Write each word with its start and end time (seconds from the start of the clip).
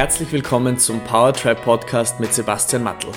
herzlich 0.00 0.32
willkommen 0.32 0.78
zum 0.78 0.98
Powertribe 1.00 1.60
Podcast 1.60 2.20
mit 2.20 2.32
Sebastian 2.32 2.82
Mattel. 2.82 3.10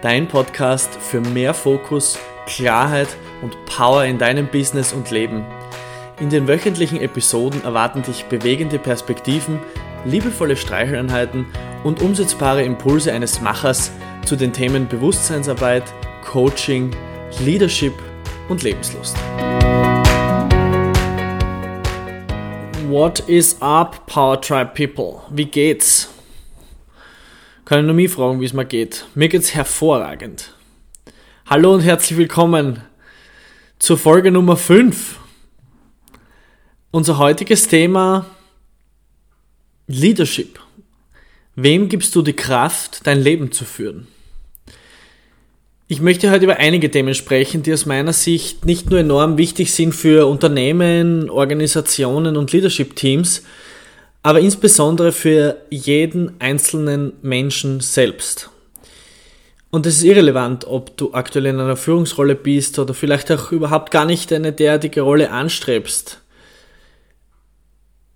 Dein 0.00 0.28
Podcast 0.28 0.94
für 0.94 1.20
mehr 1.20 1.52
Fokus, 1.52 2.18
Klarheit 2.46 3.08
und 3.42 3.54
Power 3.66 4.06
in 4.06 4.16
deinem 4.16 4.46
Business 4.46 4.94
und 4.94 5.10
Leben. 5.10 5.44
In 6.20 6.30
den 6.30 6.48
wöchentlichen 6.48 7.02
Episoden 7.02 7.62
erwarten 7.64 8.00
dich 8.00 8.24
bewegende 8.24 8.78
Perspektiven, 8.78 9.60
liebevolle 10.06 10.56
Streicheleinheiten 10.56 11.44
und 11.84 12.00
umsetzbare 12.00 12.62
Impulse 12.62 13.12
eines 13.12 13.42
Machers 13.42 13.92
zu 14.24 14.34
den 14.34 14.54
Themen 14.54 14.88
Bewusstseinsarbeit, 14.88 15.84
Coaching, 16.24 16.96
Leadership 17.40 17.92
und 18.48 18.62
Lebenslust. 18.62 19.18
What 22.88 23.20
is 23.20 23.60
up, 23.60 24.06
Power 24.06 24.40
Tribe 24.40 24.70
People? 24.74 25.20
Wie 25.28 25.44
geht's? 25.44 26.11
Kann 27.72 27.80
ich 27.80 27.86
nur 27.86 27.94
mich 27.94 28.10
fragen, 28.10 28.38
wie 28.38 28.44
es 28.44 28.52
mir 28.52 28.66
geht. 28.66 29.06
Mir 29.14 29.30
geht's 29.30 29.54
hervorragend. 29.54 30.52
Hallo 31.46 31.72
und 31.72 31.80
herzlich 31.80 32.18
willkommen 32.18 32.82
zur 33.78 33.96
Folge 33.96 34.30
Nummer 34.30 34.58
5. 34.58 35.18
Unser 36.90 37.16
heutiges 37.16 37.68
Thema 37.68 38.26
Leadership. 39.86 40.60
Wem 41.54 41.88
gibst 41.88 42.14
du 42.14 42.20
die 42.20 42.34
Kraft, 42.34 43.06
dein 43.06 43.22
Leben 43.22 43.52
zu 43.52 43.64
führen? 43.64 44.06
Ich 45.88 46.02
möchte 46.02 46.30
heute 46.30 46.44
über 46.44 46.58
einige 46.58 46.90
Themen 46.90 47.14
sprechen, 47.14 47.62
die 47.62 47.72
aus 47.72 47.86
meiner 47.86 48.12
Sicht 48.12 48.66
nicht 48.66 48.90
nur 48.90 49.00
enorm 49.00 49.38
wichtig 49.38 49.72
sind 49.72 49.94
für 49.94 50.26
Unternehmen, 50.26 51.30
Organisationen 51.30 52.36
und 52.36 52.52
Leadership-Teams, 52.52 53.44
aber 54.22 54.40
insbesondere 54.40 55.12
für 55.12 55.58
jeden 55.70 56.40
einzelnen 56.40 57.14
Menschen 57.22 57.80
selbst. 57.80 58.50
Und 59.70 59.86
es 59.86 59.96
ist 59.96 60.04
irrelevant, 60.04 60.66
ob 60.66 60.96
du 60.96 61.14
aktuell 61.14 61.46
in 61.46 61.58
einer 61.58 61.76
Führungsrolle 61.76 62.34
bist 62.34 62.78
oder 62.78 62.94
vielleicht 62.94 63.32
auch 63.32 63.52
überhaupt 63.52 63.90
gar 63.90 64.04
nicht 64.04 64.32
eine 64.32 64.52
derartige 64.52 65.00
Rolle 65.00 65.30
anstrebst. 65.30 66.20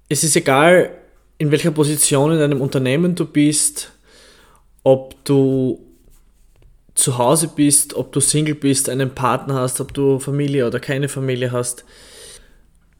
Es 0.08 0.22
ist 0.22 0.36
egal, 0.36 0.90
in 1.38 1.50
welcher 1.50 1.70
Position 1.70 2.32
in 2.32 2.38
deinem 2.38 2.60
Unternehmen 2.60 3.14
du 3.14 3.24
bist, 3.24 3.90
ob 4.84 5.24
du 5.24 5.80
zu 6.94 7.18
Hause 7.18 7.50
bist, 7.54 7.94
ob 7.94 8.12
du 8.12 8.20
Single 8.20 8.54
bist, 8.54 8.88
einen 8.88 9.14
Partner 9.14 9.54
hast, 9.54 9.80
ob 9.80 9.92
du 9.92 10.18
Familie 10.18 10.66
oder 10.66 10.78
keine 10.78 11.08
Familie 11.08 11.52
hast. 11.52 11.84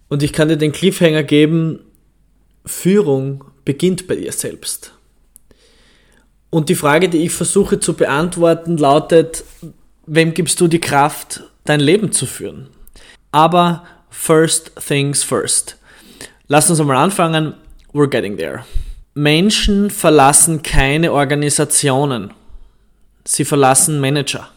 Und 0.09 0.23
ich 0.23 0.33
kann 0.33 0.49
dir 0.49 0.57
den 0.57 0.73
Cliffhanger 0.73 1.23
geben, 1.23 1.81
Führung 2.67 3.45
beginnt 3.65 4.07
bei 4.07 4.17
dir 4.17 4.33
selbst. 4.33 4.93
Und 6.51 6.69
die 6.69 6.75
Frage, 6.75 7.09
die 7.09 7.25
ich 7.25 7.33
versuche 7.33 7.81
zu 7.81 7.95
beantworten, 7.95 8.77
lautet, 8.77 9.45
wem 10.07 10.35
gibst 10.35 10.61
du 10.61 10.69
die 10.69 10.81
Kraft, 10.81 11.45
dein 11.65 11.81
Leben 11.81 12.13
zu 12.13 12.27
führen? 12.27 12.69
Aber 13.33 13.85
first 14.11 14.73
things 14.87 15.23
first. 15.23 15.77
Lass 16.49 16.71
uns 16.71 16.81
einmal 16.81 16.97
anfangen. 16.97 17.55
We're 17.93 18.09
getting 18.09 18.37
there. 18.37 18.65
Menschen 19.15 19.91
verlassen 19.91 20.63
keine 20.63 21.13
Organisationen 21.13 22.33
Sie 23.27 23.45
verlassen 23.45 24.01
Manager. 24.01 24.49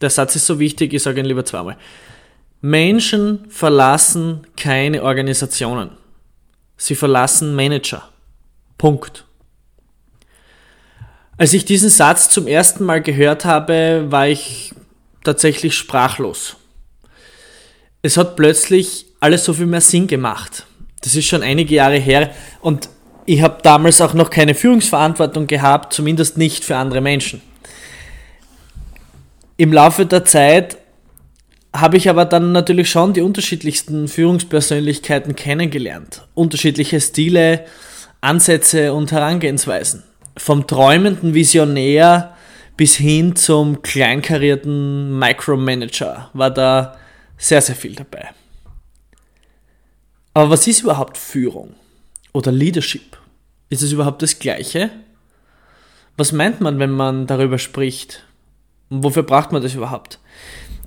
Der 0.00 0.10
Satz 0.10 0.34
ist 0.36 0.46
so 0.46 0.58
wichtig, 0.58 0.92
ich 0.92 1.02
sage 1.02 1.20
ihn 1.20 1.26
lieber 1.26 1.44
zweimal. 1.44 1.76
Menschen 2.60 3.48
verlassen 3.50 4.46
keine 4.56 5.02
Organisationen. 5.04 5.90
Sie 6.78 6.94
verlassen 6.94 7.54
Manager. 7.54 8.08
Punkt. 8.78 9.24
Als 11.36 11.52
ich 11.52 11.64
diesen 11.64 11.90
Satz 11.90 12.30
zum 12.30 12.46
ersten 12.46 12.84
Mal 12.84 13.02
gehört 13.02 13.44
habe, 13.44 14.06
war 14.08 14.28
ich 14.28 14.72
tatsächlich 15.24 15.74
sprachlos. 15.76 16.56
Es 18.00 18.16
hat 18.16 18.36
plötzlich 18.36 19.06
alles 19.20 19.44
so 19.44 19.52
viel 19.52 19.66
mehr 19.66 19.80
Sinn 19.80 20.06
gemacht. 20.06 20.64
Das 21.02 21.14
ist 21.14 21.26
schon 21.26 21.42
einige 21.42 21.74
Jahre 21.74 21.98
her 21.98 22.34
und 22.60 22.88
ich 23.26 23.42
habe 23.42 23.58
damals 23.62 24.00
auch 24.00 24.14
noch 24.14 24.30
keine 24.30 24.54
Führungsverantwortung 24.54 25.46
gehabt, 25.46 25.92
zumindest 25.92 26.38
nicht 26.38 26.64
für 26.64 26.76
andere 26.76 27.00
Menschen. 27.00 27.42
Im 29.56 29.72
Laufe 29.72 30.06
der 30.06 30.24
Zeit 30.24 30.78
habe 31.74 31.96
ich 31.96 32.08
aber 32.08 32.24
dann 32.24 32.52
natürlich 32.52 32.90
schon 32.90 33.12
die 33.12 33.20
unterschiedlichsten 33.20 34.08
Führungspersönlichkeiten 34.08 35.36
kennengelernt. 35.36 36.26
Unterschiedliche 36.34 37.00
Stile, 37.00 37.66
Ansätze 38.20 38.94
und 38.94 39.12
Herangehensweisen. 39.12 40.02
Vom 40.36 40.66
träumenden 40.66 41.34
Visionär 41.34 42.34
bis 42.76 42.94
hin 42.94 43.36
zum 43.36 43.82
kleinkarierten 43.82 45.18
Micromanager 45.18 46.30
war 46.32 46.50
da 46.50 46.96
sehr, 47.36 47.60
sehr 47.60 47.74
viel 47.74 47.94
dabei. 47.94 48.30
Aber 50.32 50.50
was 50.50 50.66
ist 50.66 50.82
überhaupt 50.82 51.18
Führung 51.18 51.74
oder 52.32 52.52
Leadership? 52.52 53.18
Ist 53.68 53.82
es 53.82 53.92
überhaupt 53.92 54.22
das 54.22 54.38
Gleiche? 54.38 54.90
Was 56.16 56.32
meint 56.32 56.60
man, 56.60 56.78
wenn 56.78 56.90
man 56.90 57.26
darüber 57.26 57.58
spricht? 57.58 58.24
Und 58.88 59.04
wofür 59.04 59.24
braucht 59.24 59.52
man 59.52 59.62
das 59.62 59.74
überhaupt? 59.74 60.20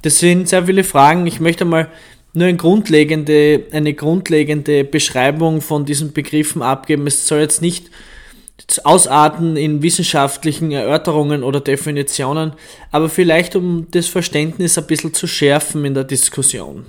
Das 0.02 0.20
sind 0.20 0.50
sehr 0.50 0.66
viele 0.66 0.84
Fragen. 0.84 1.28
Ich 1.28 1.40
möchte 1.40 1.66
mal 1.66 1.90
nur 2.34 2.48
eine 2.48 2.58
grundlegende, 2.58 3.66
eine 3.72 3.94
grundlegende 3.94 4.84
Beschreibung 4.84 5.62
von 5.62 5.86
diesen 5.86 6.14
Begriffen 6.14 6.62
abgeben. 6.62 7.06
Es 7.08 7.28
soll 7.28 7.40
jetzt 7.40 7.62
nicht 7.62 7.90
ausarten 8.84 9.58
in 9.58 9.82
wissenschaftlichen 9.82 10.72
Erörterungen 10.72 11.44
oder 11.44 11.60
Definitionen, 11.60 12.54
aber 12.92 13.10
vielleicht 13.10 13.56
um 13.56 13.88
das 13.92 14.08
Verständnis 14.08 14.78
ein 14.78 14.88
bisschen 14.88 15.14
zu 15.14 15.28
schärfen 15.28 15.84
in 15.84 15.94
der 15.94 16.04
Diskussion. 16.04 16.86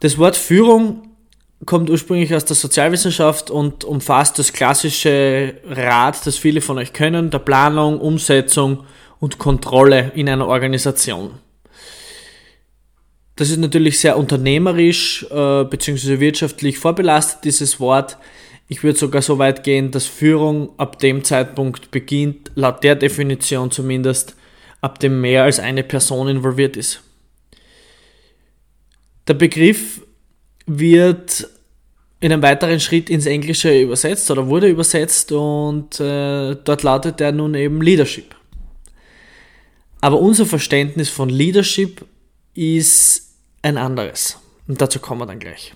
Das 0.00 0.16
Wort 0.16 0.36
Führung 0.36 1.10
kommt 1.66 1.90
ursprünglich 1.90 2.34
aus 2.34 2.46
der 2.46 2.56
Sozialwissenschaft 2.56 3.50
und 3.50 3.84
umfasst 3.84 4.38
das 4.38 4.52
klassische 4.52 5.56
Rad, 5.68 6.26
das 6.26 6.38
viele 6.38 6.62
von 6.62 6.78
euch 6.78 6.94
können, 6.94 7.30
der 7.30 7.40
Planung, 7.40 8.00
Umsetzung 8.00 8.84
und 9.18 9.38
Kontrolle 9.38 10.12
in 10.14 10.28
einer 10.28 10.46
Organisation. 10.46 11.32
Das 13.40 13.48
ist 13.48 13.56
natürlich 13.56 13.98
sehr 13.98 14.18
unternehmerisch 14.18 15.24
äh, 15.30 15.64
bzw. 15.64 16.20
wirtschaftlich 16.20 16.76
vorbelastet, 16.76 17.42
dieses 17.44 17.80
Wort. 17.80 18.18
Ich 18.68 18.82
würde 18.82 18.98
sogar 18.98 19.22
so 19.22 19.38
weit 19.38 19.64
gehen, 19.64 19.90
dass 19.90 20.04
Führung 20.04 20.78
ab 20.78 20.98
dem 20.98 21.24
Zeitpunkt 21.24 21.90
beginnt, 21.90 22.50
laut 22.54 22.84
der 22.84 22.96
Definition 22.96 23.70
zumindest, 23.70 24.36
ab 24.82 24.98
dem 24.98 25.22
mehr 25.22 25.44
als 25.44 25.58
eine 25.58 25.82
Person 25.82 26.28
involviert 26.28 26.76
ist. 26.76 27.02
Der 29.26 29.32
Begriff 29.32 30.02
wird 30.66 31.48
in 32.20 32.34
einem 32.34 32.42
weiteren 32.42 32.78
Schritt 32.78 33.08
ins 33.08 33.24
Englische 33.24 33.80
übersetzt 33.80 34.30
oder 34.30 34.48
wurde 34.48 34.68
übersetzt 34.68 35.32
und 35.32 35.98
äh, 35.98 36.56
dort 36.62 36.82
lautet 36.82 37.22
er 37.22 37.32
nun 37.32 37.54
eben 37.54 37.80
Leadership. 37.80 38.34
Aber 40.02 40.20
unser 40.20 40.44
Verständnis 40.44 41.08
von 41.08 41.30
Leadership 41.30 42.04
ist 42.52 43.29
ein 43.62 43.76
anderes. 43.76 44.38
Und 44.68 44.80
dazu 44.80 44.98
kommen 44.98 45.20
wir 45.20 45.26
dann 45.26 45.38
gleich. 45.38 45.74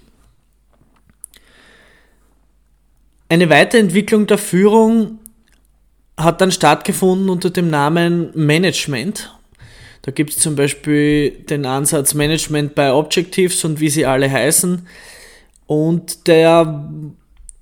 Eine 3.29 3.51
Weiterentwicklung 3.51 4.27
der 4.27 4.39
Führung 4.39 5.19
hat 6.17 6.41
dann 6.41 6.53
stattgefunden 6.53 7.29
unter 7.29 7.51
dem 7.51 7.69
Namen 7.69 8.31
Management 8.35 9.35
da 10.05 10.11
gibt 10.11 10.31
es 10.31 10.39
zum 10.39 10.55
Beispiel 10.55 11.31
den 11.31 11.65
Ansatz 11.65 12.13
Management 12.13 12.75
by 12.75 12.91
Objectives 12.91 13.65
und 13.65 13.81
wie 13.81 13.89
sie 13.89 14.05
alle 14.05 14.31
heißen. 14.31 14.87
Und 15.67 16.27
der, 16.27 16.91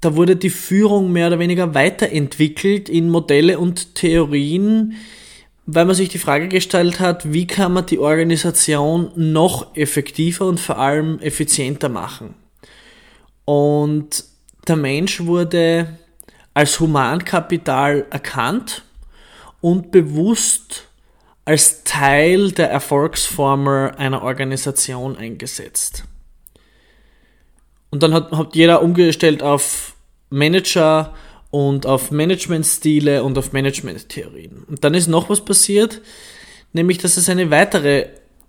da 0.01 0.17
wurde 0.17 0.35
die 0.35 0.51
Führung 0.51 1.13
mehr 1.13 1.29
oder 1.29 1.39
weniger 1.39 1.73
weiterentwickelt 1.73 2.89
in 2.89 3.11
Modelle 3.11 3.61
und 3.61 3.95
Theorien, 3.95 4.95
weil 5.67 5.85
man 5.85 5.95
sich 5.95 6.09
die 6.09 6.19
Frage 6.19 6.49
gestellt 6.49 7.01
hat, 7.01 7.33
wie 7.33 7.47
kann 7.47 7.73
man 7.73 7.87
die 7.87 7.99
Organisation 7.99 9.13
noch 9.15 9.77
effektiver 9.77 10.47
und 10.47 10.59
vor 10.59 10.79
allem 10.79 11.19
effizienter 11.21 11.89
machen. 11.89 12.35
Und 13.45 14.25
der 14.67 14.77
Mensch 14.77 15.21
wurde 15.21 15.99
als 16.55 16.81
Humankapital 16.81 18.07
erkannt 18.11 18.83
und 19.61 19.91
bewusst 19.91 20.89
als 21.45 21.83
Teil 21.85 22.53
der 22.53 22.71
Erfolgsformel 22.71 23.93
einer 23.93 24.23
Organisation 24.23 25.17
eingesetzt. 25.17 26.05
Und 27.91 28.03
dann 28.03 28.15
hat, 28.15 28.33
hat 28.33 28.55
jeder 28.55 28.83
umgestellt 28.83 29.43
auf 29.43 29.95
Manager 30.31 31.15
und 31.53 31.85
auf 31.85 32.11
Managementstile 32.11 33.23
und 33.23 33.37
auf 33.37 33.53
Managementtheorien. 33.53 34.65
Und 34.67 34.83
dann 34.85 34.95
ist 34.95 35.07
noch 35.07 35.29
was 35.29 35.45
passiert, 35.45 36.01
nämlich 36.73 36.97
dass 36.97 37.19
es 37.19 37.29
eine 37.29 37.51
weitere 37.51 38.07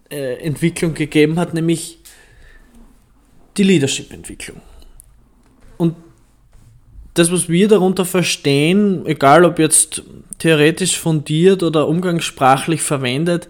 äh, 0.10 0.36
Entwicklung 0.36 0.94
gegeben 0.94 1.38
hat, 1.38 1.54
nämlich 1.54 2.00
die 3.58 3.64
Leadership-Entwicklung. 3.64 4.62
Und 5.78 5.96
das, 7.14 7.30
was 7.30 7.50
wir 7.50 7.68
darunter 7.68 8.06
verstehen, 8.06 9.06
egal 9.06 9.44
ob 9.44 9.60
jetzt 9.60 10.04
theoretisch 10.40 10.98
fundiert 10.98 11.62
oder 11.62 11.90
umgangssprachlich 11.90 12.82
verwendet, 12.82 13.50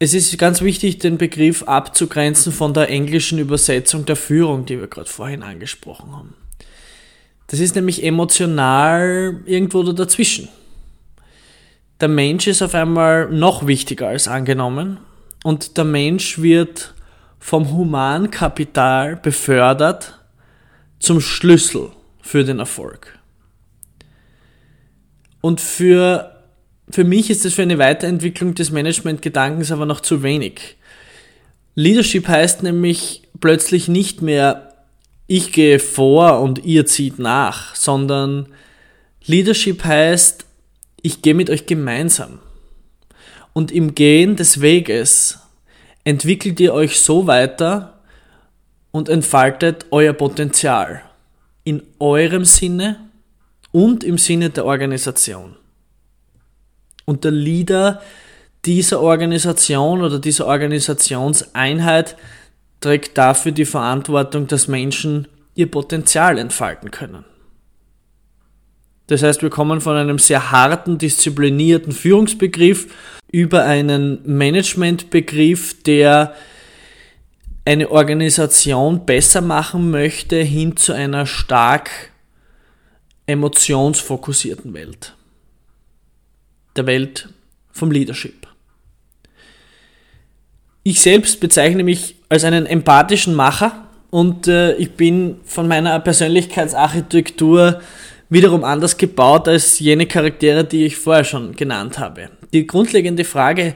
es 0.00 0.12
ist 0.12 0.36
ganz 0.38 0.60
wichtig, 0.60 0.98
den 0.98 1.18
Begriff 1.18 1.62
abzugrenzen 1.62 2.52
von 2.52 2.74
der 2.74 2.90
englischen 2.90 3.38
Übersetzung 3.38 4.06
der 4.06 4.16
Führung, 4.16 4.66
die 4.66 4.80
wir 4.80 4.88
gerade 4.88 5.08
vorhin 5.08 5.44
angesprochen 5.44 6.10
haben. 6.16 6.34
Das 7.54 7.60
ist 7.60 7.76
nämlich 7.76 8.02
emotional 8.02 9.40
irgendwo 9.46 9.84
dazwischen. 9.84 10.48
Der 12.00 12.08
Mensch 12.08 12.48
ist 12.48 12.62
auf 12.62 12.74
einmal 12.74 13.30
noch 13.30 13.68
wichtiger 13.68 14.08
als 14.08 14.26
angenommen 14.26 14.98
und 15.44 15.76
der 15.76 15.84
Mensch 15.84 16.42
wird 16.42 16.94
vom 17.38 17.70
Humankapital 17.70 19.14
befördert 19.14 20.18
zum 20.98 21.20
Schlüssel 21.20 21.90
für 22.20 22.42
den 22.42 22.58
Erfolg. 22.58 23.20
Und 25.40 25.60
für, 25.60 26.42
für 26.90 27.04
mich 27.04 27.30
ist 27.30 27.44
das 27.44 27.54
für 27.54 27.62
eine 27.62 27.78
Weiterentwicklung 27.78 28.56
des 28.56 28.72
Managementgedankens 28.72 29.70
aber 29.70 29.86
noch 29.86 30.00
zu 30.00 30.24
wenig. 30.24 30.76
Leadership 31.76 32.26
heißt 32.26 32.64
nämlich 32.64 33.22
plötzlich 33.38 33.86
nicht 33.86 34.22
mehr, 34.22 34.73
ich 35.26 35.52
gehe 35.52 35.78
vor 35.78 36.40
und 36.40 36.64
ihr 36.64 36.86
zieht 36.86 37.18
nach, 37.18 37.74
sondern 37.74 38.48
Leadership 39.24 39.84
heißt, 39.84 40.44
ich 41.02 41.22
gehe 41.22 41.34
mit 41.34 41.50
euch 41.50 41.66
gemeinsam. 41.66 42.38
Und 43.52 43.70
im 43.70 43.94
Gehen 43.94 44.36
des 44.36 44.60
Weges 44.60 45.38
entwickelt 46.04 46.60
ihr 46.60 46.74
euch 46.74 47.00
so 47.00 47.26
weiter 47.26 48.00
und 48.90 49.08
entfaltet 49.08 49.86
euer 49.90 50.12
Potenzial 50.12 51.02
in 51.64 51.82
eurem 51.98 52.44
Sinne 52.44 53.08
und 53.72 54.04
im 54.04 54.18
Sinne 54.18 54.50
der 54.50 54.66
Organisation. 54.66 55.56
Und 57.06 57.24
der 57.24 57.32
Leader 57.32 58.02
dieser 58.64 59.00
Organisation 59.00 60.02
oder 60.02 60.18
dieser 60.18 60.46
Organisationseinheit 60.46 62.16
trägt 62.84 63.16
dafür 63.16 63.52
die 63.52 63.64
Verantwortung, 63.64 64.46
dass 64.46 64.68
Menschen 64.68 65.26
ihr 65.54 65.70
Potenzial 65.70 66.38
entfalten 66.38 66.90
können. 66.90 67.24
Das 69.06 69.22
heißt, 69.22 69.42
wir 69.42 69.50
kommen 69.50 69.80
von 69.80 69.96
einem 69.96 70.18
sehr 70.18 70.50
harten, 70.50 70.98
disziplinierten 70.98 71.92
Führungsbegriff 71.92 72.86
über 73.30 73.64
einen 73.64 74.20
Managementbegriff, 74.24 75.82
der 75.82 76.34
eine 77.64 77.90
Organisation 77.90 79.06
besser 79.06 79.40
machen 79.40 79.90
möchte, 79.90 80.36
hin 80.36 80.76
zu 80.76 80.92
einer 80.92 81.24
stark 81.24 81.90
emotionsfokussierten 83.26 84.74
Welt. 84.74 85.14
Der 86.76 86.84
Welt 86.86 87.30
vom 87.72 87.90
Leadership. 87.90 88.46
Ich 90.82 91.00
selbst 91.00 91.40
bezeichne 91.40 91.82
mich 91.82 92.16
als 92.34 92.44
einen 92.44 92.66
empathischen 92.66 93.34
Macher 93.34 93.72
und 94.10 94.48
äh, 94.48 94.74
ich 94.74 94.92
bin 94.92 95.36
von 95.44 95.68
meiner 95.68 95.98
Persönlichkeitsarchitektur 96.00 97.80
wiederum 98.28 98.64
anders 98.64 98.96
gebaut 98.96 99.46
als 99.46 99.78
jene 99.78 100.06
Charaktere, 100.06 100.64
die 100.64 100.84
ich 100.84 100.96
vorher 100.96 101.24
schon 101.24 101.54
genannt 101.54 101.98
habe. 101.98 102.30
Die 102.52 102.66
grundlegende 102.66 103.24
Frage, 103.24 103.74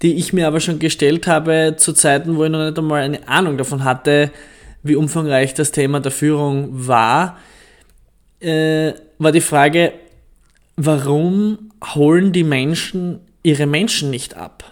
die 0.00 0.14
ich 0.14 0.32
mir 0.32 0.46
aber 0.46 0.60
schon 0.60 0.78
gestellt 0.78 1.26
habe 1.26 1.74
zu 1.76 1.92
Zeiten, 1.92 2.36
wo 2.36 2.44
ich 2.44 2.50
noch 2.50 2.64
nicht 2.64 2.78
einmal 2.78 3.02
eine 3.02 3.28
Ahnung 3.28 3.58
davon 3.58 3.84
hatte, 3.84 4.30
wie 4.82 4.96
umfangreich 4.96 5.52
das 5.52 5.70
Thema 5.70 6.00
der 6.00 6.12
Führung 6.12 6.68
war, 6.70 7.36
äh, 8.40 8.92
war 9.18 9.32
die 9.32 9.42
Frage, 9.42 9.92
warum 10.76 11.70
holen 11.94 12.32
die 12.32 12.44
Menschen 12.44 13.20
ihre 13.42 13.66
Menschen 13.66 14.08
nicht 14.08 14.34
ab? 14.34 14.64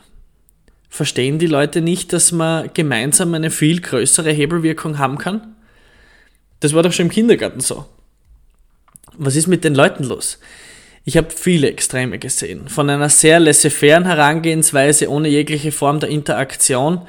Verstehen 0.97 1.39
die 1.39 1.47
Leute 1.47 1.83
nicht, 1.83 2.15
dass 2.15 2.33
man 2.33 2.71
gemeinsam 2.73 3.35
eine 3.35 3.51
viel 3.51 3.83
größere 3.83 4.33
Hebelwirkung 4.33 4.97
haben 4.97 5.19
kann? 5.19 5.55
Das 6.61 6.73
war 6.73 6.83
doch 6.83 6.93
schon 6.95 7.07
im 7.07 7.13
Kindergarten 7.13 7.61
so. 7.61 7.85
Was 9.19 9.37
ist 9.37 9.47
mit 9.47 9.63
den 9.63 9.75
Leuten 9.75 10.05
los? 10.05 10.39
Ich 11.05 11.19
habe 11.19 11.29
viele 11.29 11.69
Extreme 11.69 12.19
gesehen. 12.19 12.71
Von 12.71 12.89
einer 12.89 13.11
sehr 13.11 13.41
laissez-fairen 13.41 14.07
Herangehensweise 14.07 15.11
ohne 15.11 15.29
jegliche 15.29 15.71
Form 15.71 16.01
der 16.01 16.09
Interaktion 16.09 17.03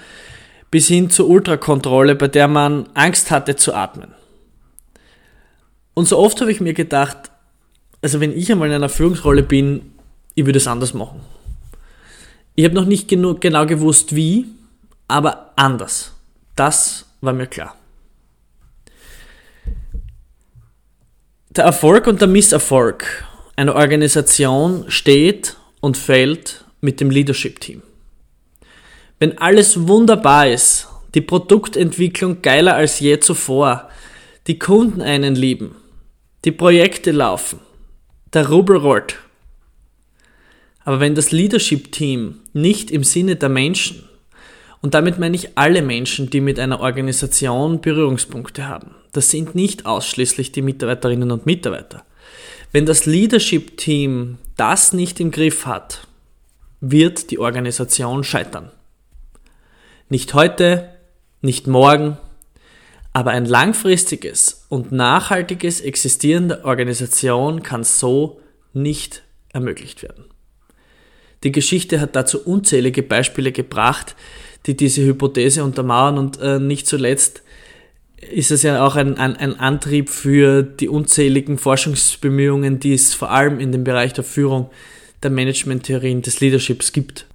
bis 0.69 0.89
hin 0.89 1.09
zur 1.09 1.29
Ultrakontrolle, 1.29 2.15
bei 2.15 2.27
der 2.27 2.49
man 2.49 2.89
Angst 2.93 3.31
hatte 3.31 3.55
zu 3.55 3.73
atmen. 3.73 4.13
Und 5.93 6.09
so 6.09 6.17
oft 6.17 6.41
habe 6.41 6.51
ich 6.51 6.59
mir 6.59 6.73
gedacht, 6.73 7.31
also 8.01 8.19
wenn 8.19 8.37
ich 8.37 8.51
einmal 8.51 8.67
in 8.67 8.75
einer 8.75 8.89
Führungsrolle 8.89 9.43
bin, 9.43 9.93
ich 10.35 10.45
würde 10.45 10.57
es 10.57 10.67
anders 10.67 10.93
machen. 10.93 11.21
Ich 12.59 12.65
habe 12.65 12.73
noch 12.73 12.85
nicht 12.85 13.07
genug, 13.07 13.39
genau 13.39 13.67
gewusst 13.67 14.15
wie, 14.15 14.47
aber 15.07 15.53
anders. 15.55 16.15
Das 16.55 17.05
war 17.21 17.31
mir 17.31 17.45
klar. 17.45 17.75
Der 21.51 21.65
Erfolg 21.65 22.07
und 22.07 22.19
der 22.19 22.27
Misserfolg 22.27 23.25
eine 23.55 23.75
Organisation 23.75 24.85
steht 24.87 25.55
und 25.81 25.97
fällt 25.97 26.65
mit 26.81 26.99
dem 26.99 27.11
Leadership-Team. 27.11 27.83
Wenn 29.19 29.37
alles 29.37 29.87
wunderbar 29.87 30.47
ist, 30.47 30.87
die 31.13 31.21
Produktentwicklung 31.21 32.41
geiler 32.41 32.73
als 32.73 32.99
je 32.99 33.19
zuvor, 33.19 33.87
die 34.47 34.57
Kunden 34.57 35.03
einen 35.03 35.35
lieben, 35.35 35.75
die 36.43 36.51
Projekte 36.51 37.11
laufen, 37.11 37.59
der 38.33 38.49
Rubel 38.49 38.77
rollt. 38.77 39.19
Aber 40.87 41.01
wenn 41.01 41.15
das 41.15 41.31
Leadership-Team 41.33 42.39
nicht 42.53 42.91
im 42.91 43.03
Sinne 43.03 43.35
der 43.35 43.49
Menschen, 43.49 44.07
und 44.81 44.93
damit 44.93 45.19
meine 45.19 45.35
ich 45.35 45.57
alle 45.57 45.81
Menschen, 45.81 46.29
die 46.29 46.39
mit 46.39 46.61
einer 46.61 46.79
Organisation 46.79 47.81
Berührungspunkte 47.81 48.69
haben, 48.69 48.95
das 49.11 49.29
sind 49.29 49.53
nicht 49.53 49.85
ausschließlich 49.85 50.53
die 50.53 50.61
Mitarbeiterinnen 50.61 51.29
und 51.31 51.45
Mitarbeiter, 51.45 52.05
wenn 52.71 52.85
das 52.85 53.05
Leadership-Team 53.05 54.37
das 54.55 54.93
nicht 54.93 55.19
im 55.19 55.31
Griff 55.31 55.65
hat, 55.65 56.07
wird 56.79 57.31
die 57.31 57.39
Organisation 57.39 58.23
scheitern. 58.23 58.71
Nicht 60.07 60.33
heute, 60.35 60.89
nicht 61.41 61.67
morgen, 61.67 62.17
aber 63.11 63.31
ein 63.31 63.43
langfristiges 63.43 64.65
und 64.69 64.93
nachhaltiges 64.93 65.81
Existieren 65.81 66.47
der 66.47 66.63
Organisation 66.63 67.61
kann 67.61 67.83
so 67.83 68.39
nicht 68.71 69.23
ermöglicht 69.51 70.01
werden. 70.01 70.23
Die 71.43 71.51
Geschichte 71.51 71.99
hat 71.99 72.15
dazu 72.15 72.43
unzählige 72.43 73.03
Beispiele 73.03 73.51
gebracht, 73.51 74.15
die 74.65 74.75
diese 74.75 75.03
Hypothese 75.03 75.63
untermauern 75.63 76.17
und 76.17 76.39
äh, 76.41 76.59
nicht 76.59 76.87
zuletzt 76.87 77.43
ist 78.19 78.51
es 78.51 78.63
ja 78.63 78.85
auch 78.85 78.95
ein, 78.95 79.17
ein, 79.17 79.37
ein 79.37 79.59
Antrieb 79.59 80.09
für 80.09 80.63
die 80.63 80.89
unzähligen 80.89 81.57
Forschungsbemühungen, 81.57 82.79
die 82.79 82.93
es 82.93 83.13
vor 83.13 83.31
allem 83.31 83.59
in 83.59 83.71
dem 83.71 83.83
Bereich 83.83 84.13
der 84.13 84.23
Führung, 84.23 84.69
der 85.23 85.29
Managementtheorien, 85.29 86.21
des 86.21 86.39
Leaderships 86.39 86.91
gibt. 86.91 87.27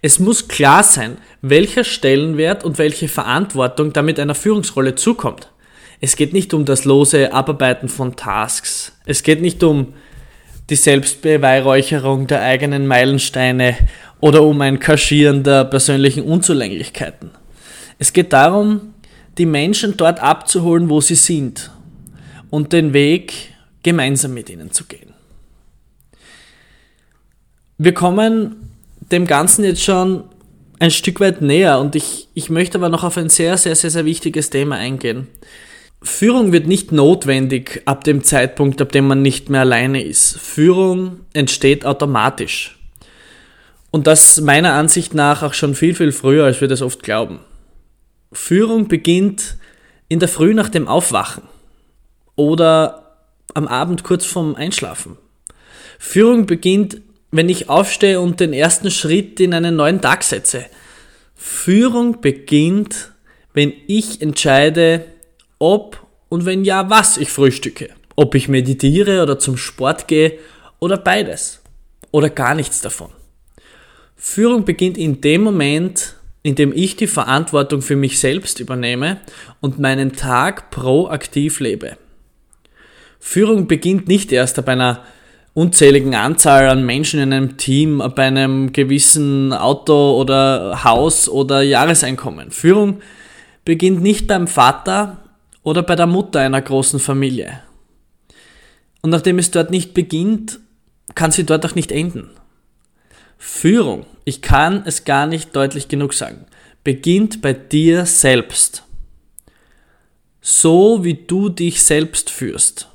Es 0.00 0.18
muss 0.18 0.48
klar 0.48 0.82
sein, 0.82 1.18
welcher 1.42 1.84
Stellenwert 1.84 2.64
und 2.64 2.78
welche 2.78 3.08
Verantwortung 3.08 3.92
damit 3.92 4.18
einer 4.18 4.34
Führungsrolle 4.34 4.94
zukommt. 4.94 5.50
Es 6.00 6.16
geht 6.16 6.32
nicht 6.32 6.54
um 6.54 6.64
das 6.64 6.84
lose 6.84 7.32
Abarbeiten 7.32 7.88
von 7.88 8.16
Tasks. 8.16 8.92
Es 9.04 9.22
geht 9.22 9.40
nicht 9.40 9.62
um 9.62 9.92
die 10.72 10.76
Selbstbeweihräucherung 10.76 12.26
der 12.26 12.40
eigenen 12.40 12.86
Meilensteine 12.86 13.76
oder 14.20 14.42
um 14.42 14.58
ein 14.62 14.78
Kaschieren 14.78 15.42
der 15.42 15.66
persönlichen 15.66 16.24
Unzulänglichkeiten. 16.24 17.30
Es 17.98 18.14
geht 18.14 18.32
darum, 18.32 18.94
die 19.36 19.44
Menschen 19.44 19.98
dort 19.98 20.20
abzuholen, 20.20 20.88
wo 20.88 21.02
sie 21.02 21.14
sind 21.14 21.70
und 22.48 22.72
den 22.72 22.94
Weg 22.94 23.34
gemeinsam 23.82 24.32
mit 24.32 24.48
ihnen 24.48 24.72
zu 24.72 24.84
gehen. 24.84 25.12
Wir 27.76 27.92
kommen 27.92 28.70
dem 29.10 29.26
Ganzen 29.26 29.66
jetzt 29.66 29.82
schon 29.82 30.24
ein 30.78 30.90
Stück 30.90 31.20
weit 31.20 31.42
näher 31.42 31.80
und 31.80 31.96
ich, 31.96 32.28
ich 32.32 32.48
möchte 32.48 32.78
aber 32.78 32.88
noch 32.88 33.04
auf 33.04 33.18
ein 33.18 33.28
sehr, 33.28 33.58
sehr, 33.58 33.74
sehr, 33.74 33.90
sehr 33.90 34.06
wichtiges 34.06 34.48
Thema 34.48 34.76
eingehen. 34.76 35.28
Führung 36.02 36.52
wird 36.52 36.66
nicht 36.66 36.92
notwendig 36.92 37.82
ab 37.84 38.04
dem 38.04 38.24
Zeitpunkt, 38.24 38.80
ab 38.80 38.92
dem 38.92 39.06
man 39.06 39.22
nicht 39.22 39.50
mehr 39.50 39.60
alleine 39.60 40.02
ist. 40.02 40.38
Führung 40.38 41.20
entsteht 41.32 41.84
automatisch. 41.86 42.78
Und 43.90 44.06
das 44.06 44.40
meiner 44.40 44.72
Ansicht 44.72 45.14
nach 45.14 45.42
auch 45.42 45.54
schon 45.54 45.74
viel, 45.74 45.94
viel 45.94 46.12
früher, 46.12 46.44
als 46.44 46.60
wir 46.60 46.68
das 46.68 46.82
oft 46.82 47.02
glauben. 47.02 47.40
Führung 48.32 48.88
beginnt 48.88 49.56
in 50.08 50.18
der 50.18 50.28
Früh 50.28 50.54
nach 50.54 50.70
dem 50.70 50.88
Aufwachen 50.88 51.44
oder 52.34 53.18
am 53.54 53.68
Abend 53.68 54.02
kurz 54.02 54.24
vorm 54.24 54.54
Einschlafen. 54.54 55.18
Führung 55.98 56.46
beginnt, 56.46 57.00
wenn 57.30 57.48
ich 57.48 57.68
aufstehe 57.68 58.20
und 58.20 58.40
den 58.40 58.52
ersten 58.52 58.90
Schritt 58.90 59.38
in 59.40 59.54
einen 59.54 59.76
neuen 59.76 60.00
Tag 60.00 60.22
setze. 60.22 60.64
Führung 61.34 62.20
beginnt, 62.20 63.12
wenn 63.52 63.72
ich 63.86 64.22
entscheide, 64.22 65.04
ob 65.62 66.04
und 66.28 66.44
wenn 66.44 66.64
ja, 66.64 66.90
was 66.90 67.16
ich 67.16 67.30
frühstücke. 67.30 67.90
Ob 68.16 68.34
ich 68.34 68.48
meditiere 68.48 69.22
oder 69.22 69.38
zum 69.38 69.56
Sport 69.56 70.08
gehe 70.08 70.38
oder 70.80 70.96
beides. 70.96 71.62
Oder 72.10 72.30
gar 72.30 72.54
nichts 72.54 72.80
davon. 72.80 73.10
Führung 74.16 74.64
beginnt 74.64 74.98
in 74.98 75.20
dem 75.20 75.42
Moment, 75.42 76.16
in 76.42 76.56
dem 76.56 76.72
ich 76.74 76.96
die 76.96 77.06
Verantwortung 77.06 77.80
für 77.80 77.94
mich 77.94 78.18
selbst 78.18 78.58
übernehme 78.58 79.20
und 79.60 79.78
meinen 79.78 80.12
Tag 80.12 80.70
proaktiv 80.70 81.60
lebe. 81.60 81.96
Führung 83.20 83.68
beginnt 83.68 84.08
nicht 84.08 84.32
erst 84.32 84.62
bei 84.64 84.72
einer 84.72 85.04
unzähligen 85.54 86.16
Anzahl 86.16 86.68
an 86.68 86.84
Menschen 86.84 87.20
in 87.20 87.32
einem 87.32 87.56
Team, 87.56 88.02
bei 88.16 88.24
einem 88.24 88.72
gewissen 88.72 89.52
Auto 89.52 90.18
oder 90.18 90.82
Haus 90.82 91.28
oder 91.28 91.62
Jahreseinkommen. 91.62 92.50
Führung 92.50 93.00
beginnt 93.64 94.02
nicht 94.02 94.26
beim 94.26 94.48
Vater 94.48 95.21
oder 95.62 95.82
bei 95.82 95.96
der 95.96 96.06
Mutter 96.06 96.40
einer 96.40 96.60
großen 96.60 97.00
Familie. 97.00 97.62
Und 99.02 99.10
nachdem 99.10 99.38
es 99.38 99.50
dort 99.50 99.70
nicht 99.70 99.94
beginnt, 99.94 100.60
kann 101.14 101.30
sie 101.30 101.44
dort 101.44 101.66
auch 101.66 101.74
nicht 101.74 101.92
enden. 101.92 102.30
Führung, 103.38 104.06
ich 104.24 104.40
kann 104.40 104.84
es 104.86 105.04
gar 105.04 105.26
nicht 105.26 105.54
deutlich 105.56 105.88
genug 105.88 106.14
sagen, 106.14 106.46
beginnt 106.84 107.42
bei 107.42 107.52
dir 107.52 108.06
selbst. 108.06 108.84
So 110.40 111.04
wie 111.04 111.14
du 111.14 111.48
dich 111.48 111.82
selbst 111.82 112.30
führst, 112.30 112.88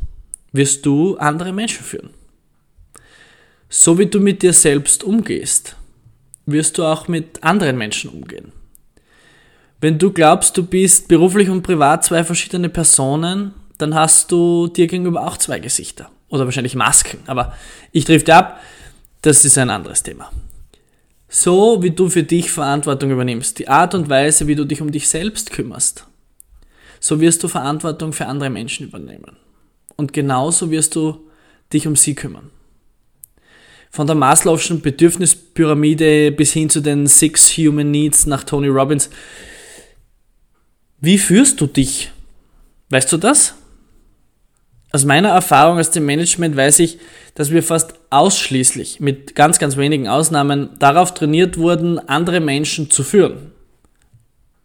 wirst 0.51 0.86
du 0.86 1.17
andere 1.17 1.53
Menschen 1.53 1.83
führen. 1.83 2.09
So 3.69 3.97
wie 3.97 4.05
du 4.05 4.19
mit 4.19 4.41
dir 4.41 4.53
selbst 4.53 5.03
umgehst, 5.03 5.75
wirst 6.45 6.77
du 6.77 6.86
auch 6.86 7.07
mit 7.09 7.43
anderen 7.43 7.77
Menschen 7.77 8.09
umgehen. 8.09 8.53
Wenn 9.79 10.00
du 10.00 10.12
glaubst, 10.12 10.57
du 10.57 10.63
bist 10.63 11.07
beruflich 11.07 11.50
und 11.50 11.62
privat 11.62 12.03
zwei 12.03 12.24
verschiedene 12.24 12.69
Personen, 12.69 13.53
dann 13.77 13.93
hast 13.93 14.31
du 14.31 14.67
dir 14.67 14.88
gegenüber 14.88 15.27
auch 15.27 15.38
zwei 15.38 15.60
Gesichter. 15.60 16.10
Oder 16.29 16.46
wahrscheinlich 16.46 16.75
Masken. 16.75 17.19
Aber 17.27 17.53
ich 17.91 18.05
trifft 18.05 18.29
ab, 18.29 18.60
das 19.22 19.46
ist 19.46 19.57
ein 19.57 19.69
anderes 19.69 20.03
Thema. 20.03 20.31
So 21.29 21.84
wie 21.84 21.91
du 21.91 22.10
für 22.10 22.24
dich 22.24 22.51
Verantwortung 22.51 23.12
übernimmst, 23.12 23.60
die 23.60 23.67
Art 23.67 23.93
und 23.93 24.10
Weise, 24.10 24.48
wie 24.48 24.55
du 24.55 24.65
dich 24.65 24.81
um 24.81 24.91
dich 24.91 25.07
selbst 25.10 25.51
kümmerst, 25.51 26.05
so 27.00 27.22
wirst 27.22 27.43
du 27.43 27.48
Verantwortung 27.48 28.13
für 28.13 28.25
andere 28.25 28.50
Menschen 28.50 28.88
übernehmen. 28.88 29.38
Und 29.96 30.13
genauso 30.13 30.72
wirst 30.72 30.96
du 30.96 31.27
dich 31.74 31.88
um 31.88 31.96
sie 31.96 32.15
kümmern. 32.15 32.50
Von 33.91 34.07
der 34.07 34.15
Maslow'schen 34.15 34.81
Bedürfnispyramide 34.81 36.31
bis 36.31 36.53
hin 36.53 36.69
zu 36.69 36.81
den 36.81 37.07
Six 37.07 37.57
Human 37.57 37.91
Needs 37.91 38.25
nach 38.25 38.43
Tony 38.43 38.67
Robbins. 38.67 39.10
Wie 40.99 41.19
führst 41.19 41.61
du 41.61 41.67
dich? 41.67 42.11
Weißt 42.89 43.11
du 43.13 43.17
das? 43.17 43.53
Aus 44.91 45.05
meiner 45.05 45.29
Erfahrung 45.29 45.77
aus 45.77 45.91
dem 45.91 46.07
Management 46.07 46.55
weiß 46.55 46.79
ich, 46.79 46.97
dass 47.35 47.51
wir 47.51 47.61
fast 47.61 47.93
ausschließlich, 48.09 48.99
mit 48.99 49.35
ganz, 49.35 49.59
ganz 49.59 49.77
wenigen 49.77 50.07
Ausnahmen, 50.07 50.71
darauf 50.79 51.13
trainiert 51.13 51.57
wurden, 51.57 51.99
andere 51.99 52.39
Menschen 52.39 52.89
zu 52.89 53.03
führen. 53.03 53.51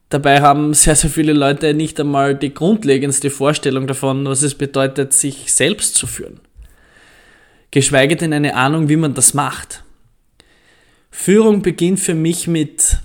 Dabei 0.08 0.40
haben 0.40 0.72
sehr, 0.72 0.96
sehr 0.96 1.10
viele 1.10 1.34
Leute 1.34 1.74
nicht 1.74 2.00
einmal 2.00 2.34
die 2.34 2.54
grundlegendste 2.54 3.28
Vorstellung 3.28 3.86
davon, 3.86 4.24
was 4.24 4.40
es 4.40 4.54
bedeutet, 4.54 5.12
sich 5.12 5.52
selbst 5.52 5.96
zu 5.96 6.06
führen. 6.06 6.40
Geschweige 7.70 8.16
denn 8.16 8.32
eine 8.32 8.54
Ahnung, 8.54 8.88
wie 8.88 8.96
man 8.96 9.12
das 9.12 9.34
macht. 9.34 9.84
Führung 11.10 11.60
beginnt 11.60 12.00
für 12.00 12.14
mich 12.14 12.46
mit 12.46 12.98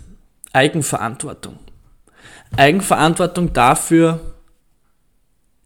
Eigenverantwortung. 0.54 1.60
Eigenverantwortung 2.56 3.54
dafür, 3.54 4.20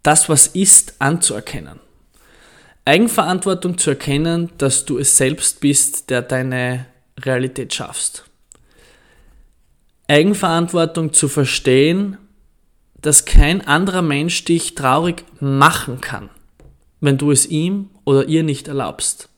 das, 0.03 0.29
was 0.29 0.47
ist, 0.47 0.95
anzuerkennen. 0.99 1.79
Eigenverantwortung 2.85 3.77
zu 3.77 3.91
erkennen, 3.91 4.49
dass 4.57 4.85
du 4.85 4.97
es 4.97 5.15
selbst 5.15 5.59
bist, 5.59 6.09
der 6.09 6.23
deine 6.23 6.87
Realität 7.19 7.73
schaffst. 7.73 8.25
Eigenverantwortung 10.07 11.13
zu 11.13 11.27
verstehen, 11.27 12.17
dass 12.99 13.25
kein 13.25 13.65
anderer 13.65 14.01
Mensch 14.01 14.43
dich 14.45 14.75
traurig 14.75 15.23
machen 15.39 16.01
kann, 16.01 16.29
wenn 16.99 17.17
du 17.17 17.31
es 17.31 17.45
ihm 17.45 17.89
oder 18.03 18.27
ihr 18.27 18.43
nicht 18.43 18.67
erlaubst. 18.67 19.29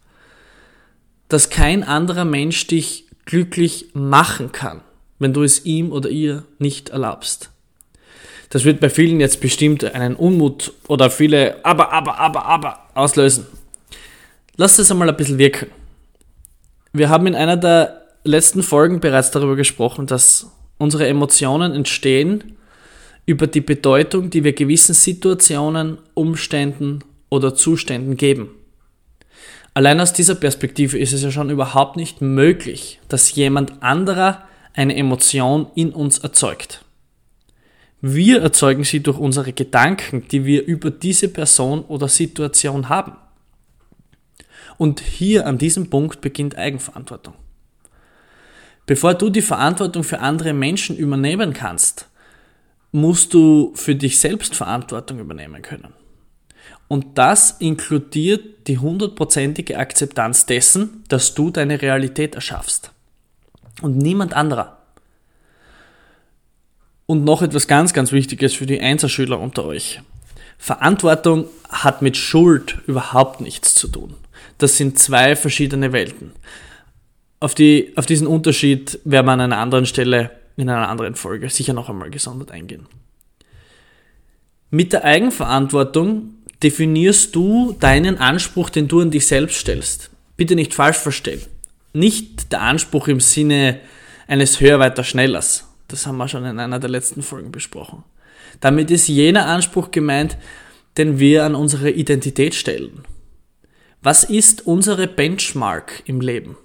Dass 1.27 1.49
kein 1.49 1.83
anderer 1.83 2.25
Mensch 2.25 2.65
dich 2.67 3.07
glücklich 3.25 3.89
machen 3.93 4.51
kann, 4.51 4.81
wenn 5.23 5.33
du 5.33 5.41
es 5.41 5.65
ihm 5.65 5.91
oder 5.91 6.09
ihr 6.09 6.43
nicht 6.59 6.89
erlaubst. 6.89 7.49
Das 8.49 8.65
wird 8.65 8.79
bei 8.79 8.91
vielen 8.91 9.19
jetzt 9.19 9.41
bestimmt 9.41 9.83
einen 9.83 10.15
Unmut 10.15 10.73
oder 10.87 11.09
viele 11.09 11.65
aber, 11.65 11.91
aber, 11.91 12.19
aber, 12.19 12.45
aber 12.45 12.79
auslösen. 12.93 13.47
Lass 14.57 14.77
es 14.77 14.91
einmal 14.91 15.09
ein 15.09 15.17
bisschen 15.17 15.39
wirken. 15.39 15.71
Wir 16.91 17.09
haben 17.09 17.25
in 17.25 17.33
einer 17.33 17.57
der 17.57 18.03
letzten 18.23 18.61
Folgen 18.61 18.99
bereits 18.99 19.31
darüber 19.31 19.55
gesprochen, 19.55 20.05
dass 20.05 20.51
Unsere 20.83 21.07
Emotionen 21.07 21.73
entstehen 21.73 22.57
über 23.25 23.47
die 23.47 23.61
Bedeutung, 23.61 24.29
die 24.29 24.43
wir 24.43 24.51
gewissen 24.51 24.93
Situationen, 24.93 25.97
Umständen 26.13 26.99
oder 27.29 27.55
Zuständen 27.55 28.17
geben. 28.17 28.49
Allein 29.73 30.01
aus 30.01 30.11
dieser 30.11 30.35
Perspektive 30.35 30.99
ist 30.99 31.13
es 31.13 31.23
ja 31.23 31.31
schon 31.31 31.49
überhaupt 31.49 31.95
nicht 31.95 32.21
möglich, 32.21 32.99
dass 33.07 33.33
jemand 33.33 33.81
anderer 33.81 34.43
eine 34.73 34.95
Emotion 34.95 35.67
in 35.75 35.91
uns 35.91 36.19
erzeugt. 36.19 36.83
Wir 38.01 38.41
erzeugen 38.41 38.83
sie 38.83 39.01
durch 39.01 39.17
unsere 39.17 39.53
Gedanken, 39.53 40.27
die 40.27 40.45
wir 40.45 40.65
über 40.65 40.91
diese 40.91 41.29
Person 41.29 41.83
oder 41.85 42.09
Situation 42.09 42.89
haben. 42.89 43.15
Und 44.77 44.99
hier 44.99 45.47
an 45.47 45.57
diesem 45.57 45.89
Punkt 45.89 46.19
beginnt 46.19 46.57
Eigenverantwortung. 46.57 47.35
Bevor 48.85 49.13
du 49.13 49.29
die 49.29 49.41
Verantwortung 49.41 50.03
für 50.03 50.19
andere 50.19 50.53
Menschen 50.53 50.97
übernehmen 50.97 51.53
kannst, 51.53 52.09
musst 52.91 53.33
du 53.33 53.71
für 53.75 53.95
dich 53.95 54.19
selbst 54.19 54.55
Verantwortung 54.55 55.19
übernehmen 55.19 55.61
können. 55.61 55.93
Und 56.87 57.17
das 57.17 57.51
inkludiert 57.59 58.67
die 58.67 58.77
hundertprozentige 58.77 59.77
Akzeptanz 59.77 60.45
dessen, 60.45 61.03
dass 61.07 61.33
du 61.33 61.49
deine 61.49 61.81
Realität 61.81 62.35
erschaffst. 62.35 62.92
Und 63.81 63.97
niemand 63.97 64.33
anderer. 64.33 64.77
Und 67.05 67.23
noch 67.23 67.41
etwas 67.41 67.67
ganz, 67.67 67.93
ganz 67.93 68.11
Wichtiges 68.11 68.53
für 68.53 68.65
die 68.65 68.79
Einserschüler 68.79 69.39
unter 69.39 69.65
euch. 69.65 70.01
Verantwortung 70.57 71.47
hat 71.69 72.01
mit 72.01 72.15
Schuld 72.15 72.77
überhaupt 72.87 73.41
nichts 73.41 73.75
zu 73.75 73.87
tun. 73.87 74.15
Das 74.57 74.77
sind 74.77 74.99
zwei 74.99 75.35
verschiedene 75.35 75.91
Welten. 75.91 76.31
Auf, 77.39 77.55
die, 77.55 77.91
auf 77.97 78.05
diesen 78.05 78.27
Unterschied 78.27 78.99
werden 79.03 79.25
wir 79.25 79.33
an 79.33 79.41
einer 79.41 79.57
anderen 79.57 79.85
Stelle 79.85 80.31
in 80.55 80.69
einer 80.69 80.87
anderen 80.87 81.15
Folge 81.15 81.49
sicher 81.49 81.73
noch 81.73 81.89
einmal 81.89 82.09
gesondert 82.09 82.51
eingehen. 82.51 82.85
Mit 84.69 84.93
der 84.93 85.03
Eigenverantwortung 85.03 86.35
definierst 86.61 87.35
du 87.35 87.75
deinen 87.79 88.17
Anspruch, 88.17 88.69
den 88.69 88.87
du 88.87 89.01
an 89.01 89.11
dich 89.11 89.27
selbst 89.27 89.59
stellst. 89.59 90.09
Bitte 90.37 90.55
nicht 90.55 90.73
falsch 90.73 90.97
verstehen. 90.97 91.41
Nicht 91.93 92.51
der 92.51 92.61
Anspruch 92.61 93.07
im 93.07 93.19
Sinne 93.19 93.79
eines 94.27 94.59
höher, 94.59 94.79
weiter, 94.79 95.03
schnellers. 95.03 95.67
Das 95.87 96.07
haben 96.07 96.17
wir 96.17 96.27
schon 96.27 96.45
in 96.45 96.59
einer 96.59 96.79
der 96.79 96.89
letzten 96.89 97.21
Folgen 97.21 97.51
besprochen. 97.51 98.03
Damit 98.59 98.89
ist 98.89 99.07
jener 99.07 99.45
Anspruch 99.45 99.91
gemeint, 99.91 100.37
den 100.97 101.19
wir 101.19 101.43
an 101.43 101.55
unsere 101.55 101.91
Identität 101.91 102.55
stellen. 102.55 103.03
Was 104.01 104.23
ist 104.23 104.65
unsere 104.65 105.07
Benchmark 105.07 106.03
im 106.05 106.19
Leben? 106.19 106.57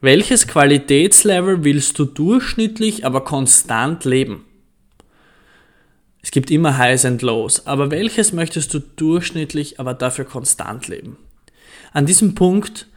Welches 0.00 0.46
Qualitätslevel 0.46 1.64
willst 1.64 1.98
du 1.98 2.04
durchschnittlich, 2.04 3.06
aber 3.06 3.22
konstant 3.22 4.04
leben? 4.04 4.44
Es 6.22 6.30
gibt 6.30 6.50
immer 6.50 6.76
Highs 6.76 7.04
and 7.04 7.22
Lows, 7.22 7.66
aber 7.66 7.90
welches 7.90 8.32
möchtest 8.32 8.74
du 8.74 8.80
durchschnittlich, 8.80 9.80
aber 9.80 9.94
dafür 9.94 10.24
konstant 10.24 10.88
leben? 10.88 11.16
An 11.92 12.06
diesem 12.06 12.34
Punkt 12.34 12.88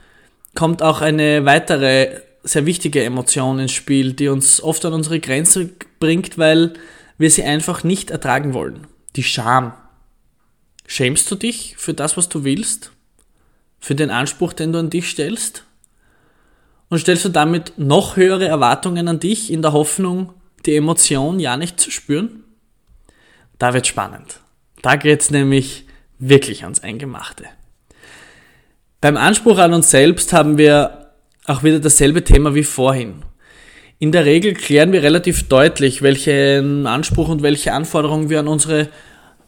kommt 0.56 0.82
auch 0.82 1.02
eine 1.02 1.46
weitere 1.46 2.22
sehr 2.44 2.66
wichtige 2.66 3.04
Emotion 3.04 3.60
ins 3.60 3.72
Spiel, 3.72 4.14
die 4.14 4.28
uns 4.28 4.62
oft 4.62 4.84
an 4.86 4.94
unsere 4.94 5.20
Grenze 5.20 5.70
bringt, 6.00 6.38
weil 6.38 6.74
wir 7.18 7.32
sie 7.32 7.44
einfach 7.44 7.84
nicht 7.84 8.12
ertragen 8.12 8.54
wollen. 8.54 8.88
Die 9.16 9.24
Scham. 9.24 9.74
Schämst 10.86 11.32
du 11.32 11.36
dich 11.36 11.76
für 11.78 11.94
das, 11.94 12.18
was 12.18 12.28
du 12.30 12.44
willst? 12.44 12.92
Für 13.80 13.96
den 13.96 14.10
Anspruch, 14.10 14.54
den 14.54 14.74
du 14.74 14.80
an 14.80 14.90
dich 14.90 15.10
stellst? 15.10 15.66
und 16.94 17.00
stellst 17.00 17.26
du 17.26 17.30
damit 17.30 17.74
noch 17.78 18.18
höhere 18.18 18.48
Erwartungen 18.48 19.08
an 19.08 19.20
dich 19.20 19.52
in 19.52 19.64
der 19.64 19.74
Hoffnung, 19.74 20.32
die 20.68 20.76
Emotion 20.76 21.40
ja 21.40 21.58
nicht 21.58 21.80
zu 21.80 21.90
spüren? 21.90 22.44
Da 23.58 23.74
wird 23.74 23.88
spannend. 23.88 24.42
Da 24.84 24.96
geht's 24.96 25.32
nämlich 25.32 25.88
wirklich 26.20 26.66
ans 26.66 26.82
Eingemachte. 26.84 27.46
Beim 29.04 29.18
Anspruch 29.18 29.58
an 29.58 29.74
uns 29.74 29.92
selbst 29.92 30.32
haben 30.32 30.58
wir 30.58 31.10
auch 31.46 31.62
wieder 31.62 31.82
dasselbe 31.82 32.24
Thema 32.24 32.56
wie 32.56 32.64
vorhin. 32.64 33.16
In 34.00 34.14
der 34.14 34.24
Regel 34.24 34.54
klären 34.54 34.94
wir 34.94 35.04
relativ 35.04 35.50
deutlich, 35.50 36.02
welchen 36.02 36.88
Anspruch 36.88 37.28
und 37.28 37.44
welche 37.44 37.74
Anforderungen 37.74 38.30
wir 38.30 38.40
an 38.40 38.48
unsere 38.48 38.88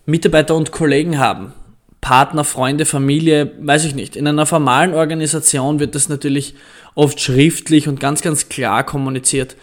Mitarbeiter 0.06 0.56
und 0.56 0.74
Kollegen 0.74 1.20
haben. 1.20 1.54
Partner, 2.02 2.44
Freunde, 2.44 2.84
Familie, 2.84 3.54
weiß 3.62 3.86
ich 3.86 3.96
nicht. 3.96 4.18
In 4.18 4.28
einer 4.28 4.46
formalen 4.46 4.94
Organisation 4.94 5.80
wird 5.80 5.96
das 5.96 6.10
natürlich 6.10 6.56
oft 6.94 7.22
schriftlich 7.22 7.88
und 7.88 8.02
ganz, 8.02 8.22
ganz 8.22 8.50
klar 8.50 8.86
kommuniziert. 8.86 9.56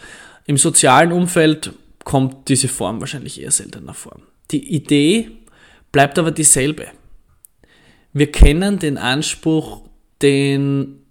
Im 0.47 0.57
sozialen 0.57 1.13
Umfeld 1.13 1.73
kommt 2.03 2.49
diese 2.49 2.69
Form 2.69 3.01
wahrscheinlich 3.01 3.43
eher 3.43 3.51
seltener 3.51 3.93
vor. 3.93 4.17
Die 4.53 4.75
Idee 4.75 5.33
bleibt 5.93 6.19
aber 6.19 6.31
dieselbe. 6.31 6.87
Wir 8.13 8.31
kennen 8.31 8.79
den 8.79 8.99
Anspruch, 8.99 9.83
den 10.21 11.03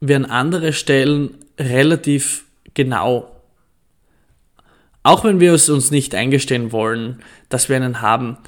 wir 0.00 0.16
an 0.16 0.24
andere 0.24 0.72
stellen, 0.72 1.36
relativ 1.58 2.44
genau. 2.72 3.30
Auch 5.02 5.24
wenn 5.24 5.40
wir 5.40 5.52
es 5.52 5.68
uns 5.68 5.90
nicht 5.90 6.14
eingestehen 6.14 6.72
wollen, 6.72 7.22
dass 7.48 7.68
wir 7.68 7.76
einen 7.76 8.00
haben, 8.00 8.38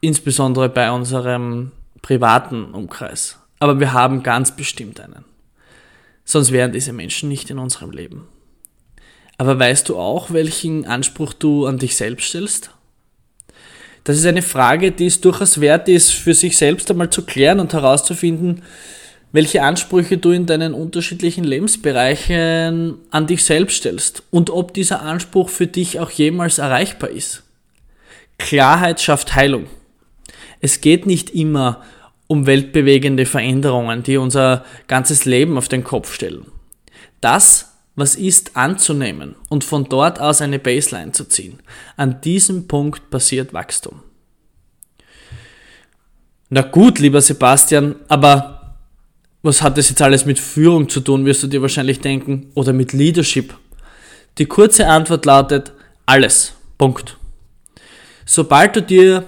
insbesondere 0.00 0.68
bei 0.68 0.90
unserem 0.90 1.72
privaten 2.00 2.74
Umkreis. 2.74 3.38
Aber 3.60 3.78
wir 3.78 3.92
haben 3.92 4.24
ganz 4.24 4.56
bestimmt 4.56 4.98
einen. 5.00 5.24
Sonst 6.24 6.52
wären 6.52 6.72
diese 6.72 6.92
Menschen 6.92 7.28
nicht 7.28 7.50
in 7.50 7.58
unserem 7.58 7.90
Leben. 7.90 8.26
Aber 9.38 9.58
weißt 9.58 9.88
du 9.88 9.96
auch, 9.98 10.32
welchen 10.32 10.84
Anspruch 10.84 11.32
du 11.32 11.66
an 11.66 11.78
dich 11.78 11.96
selbst 11.96 12.28
stellst? 12.28 12.70
Das 14.04 14.16
ist 14.16 14.26
eine 14.26 14.42
Frage, 14.42 14.90
die 14.90 15.06
es 15.06 15.20
durchaus 15.20 15.60
wert 15.60 15.88
ist, 15.88 16.12
für 16.12 16.34
sich 16.34 16.56
selbst 16.56 16.90
einmal 16.90 17.10
zu 17.10 17.24
klären 17.24 17.60
und 17.60 17.72
herauszufinden, 17.72 18.62
welche 19.30 19.62
Ansprüche 19.62 20.18
du 20.18 20.30
in 20.30 20.46
deinen 20.46 20.74
unterschiedlichen 20.74 21.44
Lebensbereichen 21.44 22.96
an 23.10 23.26
dich 23.26 23.44
selbst 23.44 23.76
stellst 23.78 24.22
und 24.30 24.50
ob 24.50 24.74
dieser 24.74 25.02
Anspruch 25.02 25.48
für 25.48 25.66
dich 25.66 26.00
auch 26.00 26.10
jemals 26.10 26.58
erreichbar 26.58 27.10
ist. 27.10 27.42
Klarheit 28.38 29.00
schafft 29.00 29.34
Heilung. 29.34 29.66
Es 30.60 30.80
geht 30.80 31.06
nicht 31.06 31.30
immer 31.30 31.82
um 32.26 32.46
weltbewegende 32.46 33.24
Veränderungen, 33.24 34.02
die 34.02 34.16
unser 34.16 34.64
ganzes 34.86 35.24
Leben 35.24 35.56
auf 35.56 35.68
den 35.68 35.84
Kopf 35.84 36.12
stellen. 36.12 36.46
Das, 37.20 37.71
was 37.94 38.14
ist, 38.14 38.56
anzunehmen 38.56 39.34
und 39.48 39.64
von 39.64 39.84
dort 39.84 40.20
aus 40.20 40.40
eine 40.40 40.58
Baseline 40.58 41.12
zu 41.12 41.24
ziehen. 41.24 41.60
An 41.96 42.20
diesem 42.20 42.66
Punkt 42.66 43.10
passiert 43.10 43.52
Wachstum. 43.52 44.02
Na 46.48 46.62
gut, 46.62 46.98
lieber 46.98 47.20
Sebastian, 47.20 47.96
aber 48.08 48.76
was 49.42 49.62
hat 49.62 49.76
das 49.76 49.88
jetzt 49.88 50.02
alles 50.02 50.24
mit 50.24 50.38
Führung 50.38 50.88
zu 50.88 51.00
tun, 51.00 51.24
wirst 51.24 51.42
du 51.42 51.46
dir 51.46 51.62
wahrscheinlich 51.62 52.00
denken, 52.00 52.50
oder 52.54 52.72
mit 52.72 52.92
Leadership? 52.92 53.54
Die 54.38 54.46
kurze 54.46 54.86
Antwort 54.86 55.26
lautet 55.26 55.72
alles. 56.06 56.54
Punkt. 56.78 57.16
Sobald 58.24 58.76
du 58.76 58.82
dir 58.82 59.24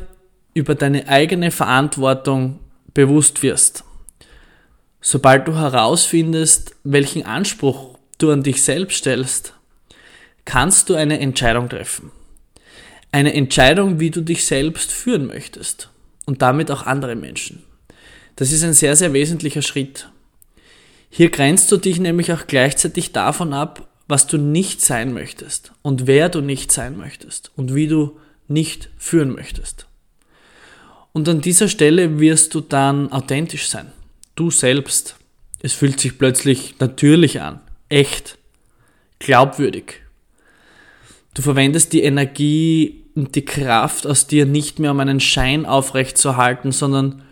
über 0.54 0.74
deine 0.74 1.08
eigene 1.08 1.50
Verantwortung 1.50 2.60
bewusst 2.94 3.42
wirst, 3.42 3.84
sobald 5.00 5.48
du 5.48 5.54
herausfindest, 5.54 6.76
welchen 6.84 7.26
Anspruch 7.26 7.93
du 8.18 8.30
an 8.30 8.42
dich 8.42 8.62
selbst 8.62 8.98
stellst, 8.98 9.54
kannst 10.44 10.88
du 10.88 10.94
eine 10.94 11.20
Entscheidung 11.20 11.68
treffen. 11.68 12.10
Eine 13.12 13.34
Entscheidung, 13.34 14.00
wie 14.00 14.10
du 14.10 14.22
dich 14.22 14.44
selbst 14.44 14.90
führen 14.90 15.26
möchtest 15.26 15.90
und 16.26 16.42
damit 16.42 16.70
auch 16.70 16.86
andere 16.86 17.14
Menschen. 17.14 17.62
Das 18.36 18.50
ist 18.50 18.64
ein 18.64 18.74
sehr, 18.74 18.96
sehr 18.96 19.12
wesentlicher 19.12 19.62
Schritt. 19.62 20.08
Hier 21.10 21.30
grenzt 21.30 21.70
du 21.70 21.76
dich 21.76 22.00
nämlich 22.00 22.32
auch 22.32 22.46
gleichzeitig 22.46 23.12
davon 23.12 23.52
ab, 23.52 23.88
was 24.08 24.26
du 24.26 24.36
nicht 24.36 24.80
sein 24.80 25.12
möchtest 25.12 25.72
und 25.82 26.06
wer 26.06 26.28
du 26.28 26.40
nicht 26.40 26.72
sein 26.72 26.96
möchtest 26.96 27.52
und 27.56 27.74
wie 27.74 27.86
du 27.86 28.18
nicht 28.48 28.90
führen 28.98 29.32
möchtest. 29.32 29.86
Und 31.12 31.28
an 31.28 31.40
dieser 31.40 31.68
Stelle 31.68 32.18
wirst 32.18 32.54
du 32.54 32.60
dann 32.60 33.12
authentisch 33.12 33.68
sein. 33.68 33.92
Du 34.34 34.50
selbst. 34.50 35.16
Es 35.62 35.72
fühlt 35.72 36.00
sich 36.00 36.18
plötzlich 36.18 36.74
natürlich 36.80 37.40
an, 37.40 37.60
echt, 37.88 38.38
glaubwürdig. 39.18 40.02
Du 41.34 41.42
verwendest 41.42 41.92
die 41.92 42.02
Energie 42.02 43.04
und 43.14 43.34
die 43.34 43.44
Kraft 43.44 44.06
aus 44.06 44.26
dir 44.26 44.46
nicht 44.46 44.78
mehr, 44.78 44.90
um 44.90 45.00
einen 45.00 45.20
Schein 45.20 45.66
aufrechtzuerhalten, 45.66 46.72
sondern 46.72 47.22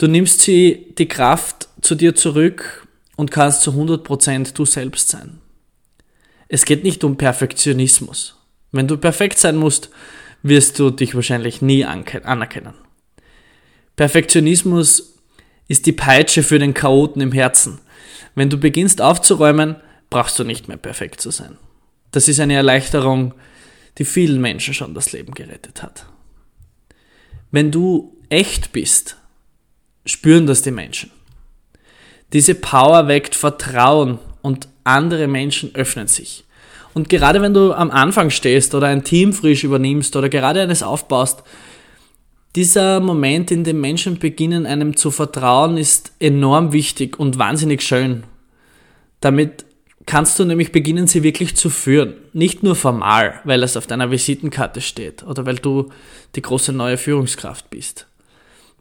Du 0.00 0.06
nimmst 0.06 0.40
sie, 0.40 0.94
die 0.96 1.08
Kraft 1.08 1.68
zu 1.82 1.94
dir 1.94 2.14
zurück 2.14 2.86
und 3.16 3.30
kannst 3.30 3.60
zu 3.60 3.72
100% 3.72 4.54
du 4.54 4.64
selbst 4.64 5.10
sein. 5.10 5.42
Es 6.48 6.64
geht 6.64 6.84
nicht 6.84 7.04
um 7.04 7.18
Perfektionismus. 7.18 8.34
Wenn 8.72 8.88
du 8.88 8.96
perfekt 8.96 9.38
sein 9.38 9.56
musst, 9.56 9.90
wirst 10.42 10.78
du 10.78 10.88
dich 10.88 11.14
wahrscheinlich 11.14 11.60
nie 11.60 11.84
anerkennen. 11.84 12.72
Perfektionismus 13.96 15.18
ist 15.70 15.86
die 15.86 15.92
Peitsche 15.92 16.42
für 16.42 16.58
den 16.58 16.74
Chaoten 16.74 17.22
im 17.22 17.30
Herzen. 17.30 17.80
Wenn 18.34 18.50
du 18.50 18.58
beginnst 18.58 19.00
aufzuräumen, 19.00 19.76
brauchst 20.10 20.36
du 20.36 20.42
nicht 20.42 20.66
mehr 20.66 20.76
perfekt 20.76 21.20
zu 21.20 21.30
sein. 21.30 21.58
Das 22.10 22.26
ist 22.26 22.40
eine 22.40 22.54
Erleichterung, 22.54 23.34
die 23.96 24.04
vielen 24.04 24.40
Menschen 24.40 24.74
schon 24.74 24.94
das 24.94 25.12
Leben 25.12 25.32
gerettet 25.32 25.84
hat. 25.84 26.06
Wenn 27.52 27.70
du 27.70 28.16
echt 28.30 28.72
bist, 28.72 29.16
spüren 30.04 30.48
das 30.48 30.62
die 30.62 30.72
Menschen. 30.72 31.12
Diese 32.32 32.56
Power 32.56 33.06
weckt 33.06 33.36
Vertrauen 33.36 34.18
und 34.42 34.66
andere 34.82 35.28
Menschen 35.28 35.72
öffnen 35.76 36.08
sich. 36.08 36.42
Und 36.94 37.08
gerade 37.08 37.42
wenn 37.42 37.54
du 37.54 37.72
am 37.74 37.92
Anfang 37.92 38.30
stehst 38.30 38.74
oder 38.74 38.88
ein 38.88 39.04
Team 39.04 39.32
frisch 39.32 39.62
übernimmst 39.62 40.16
oder 40.16 40.28
gerade 40.28 40.62
eines 40.62 40.82
aufbaust, 40.82 41.44
dieser 42.56 43.00
Moment, 43.00 43.50
in 43.50 43.64
dem 43.64 43.80
Menschen 43.80 44.18
beginnen, 44.18 44.66
einem 44.66 44.96
zu 44.96 45.10
vertrauen, 45.10 45.76
ist 45.76 46.12
enorm 46.18 46.72
wichtig 46.72 47.18
und 47.18 47.38
wahnsinnig 47.38 47.82
schön. 47.82 48.24
Damit 49.20 49.64
kannst 50.06 50.38
du 50.38 50.44
nämlich 50.44 50.72
beginnen, 50.72 51.06
sie 51.06 51.22
wirklich 51.22 51.54
zu 51.56 51.70
führen. 51.70 52.14
Nicht 52.32 52.62
nur 52.62 52.74
formal, 52.74 53.40
weil 53.44 53.62
es 53.62 53.76
auf 53.76 53.86
deiner 53.86 54.10
Visitenkarte 54.10 54.80
steht 54.80 55.22
oder 55.22 55.46
weil 55.46 55.56
du 55.56 55.90
die 56.34 56.42
große 56.42 56.72
neue 56.72 56.96
Führungskraft 56.96 57.70
bist. 57.70 58.06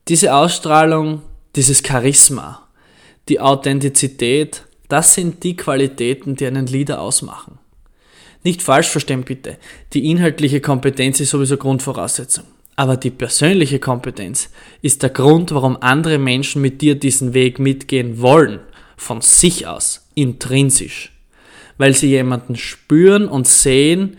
Diese 0.08 0.34
Ausstrahlung, 0.34 1.22
dieses 1.56 1.84
Charisma, 1.86 2.68
die 3.28 3.40
Authentizität, 3.40 4.64
das 4.88 5.14
sind 5.14 5.44
die 5.44 5.56
Qualitäten, 5.56 6.36
die 6.36 6.48
einen 6.48 6.66
Leader 6.66 7.00
ausmachen. 7.00 7.60
Nicht 8.44 8.64
falsch 8.64 8.88
verstehen 8.88 9.24
bitte, 9.24 9.58
die 9.94 10.10
inhaltliche 10.10 10.62
Kompetenz 10.62 11.20
ist 11.20 11.30
sowieso 11.30 11.58
Grundvoraussetzung. 11.58 12.46
Aber 12.80 12.96
die 12.96 13.10
persönliche 13.12 13.80
Kompetenz 13.80 14.52
ist 14.82 15.04
der 15.04 15.10
Grund, 15.10 15.52
warum 15.52 15.76
andere 15.82 16.18
Menschen 16.18 16.62
mit 16.62 16.80
dir 16.80 16.96
diesen 16.96 17.34
Weg 17.34 17.60
mitgehen 17.60 18.22
wollen, 18.22 18.62
von 18.96 19.20
sich 19.20 19.68
aus, 19.68 20.08
intrinsisch. 20.16 21.12
Weil 21.78 21.94
sie 21.94 22.08
jemanden 22.08 22.56
spüren 22.56 23.28
und 23.28 23.48
sehen, 23.48 24.16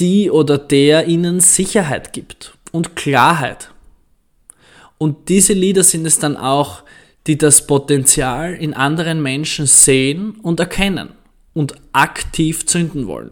die 0.00 0.28
oder 0.28 0.58
der 0.58 1.06
ihnen 1.06 1.38
Sicherheit 1.38 2.12
gibt 2.12 2.58
und 2.72 2.96
Klarheit 2.96 3.70
und 4.98 5.28
diese 5.28 5.52
Lieder 5.52 5.84
sind 5.84 6.04
es 6.04 6.18
dann 6.18 6.36
auch, 6.36 6.82
die 7.28 7.38
das 7.38 7.66
Potenzial 7.66 8.54
in 8.54 8.74
anderen 8.74 9.22
Menschen 9.22 9.66
sehen 9.66 10.32
und 10.42 10.58
erkennen 10.58 11.10
und 11.54 11.74
aktiv 11.92 12.66
zünden 12.66 13.06
wollen. 13.06 13.30